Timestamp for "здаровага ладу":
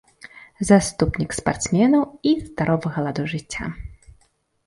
2.47-3.23